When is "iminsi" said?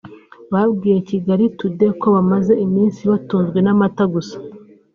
2.65-3.01